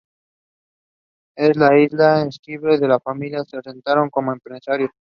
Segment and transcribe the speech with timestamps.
[1.37, 4.89] En la isla, Esquivel y su familia se asentaron como empresarios.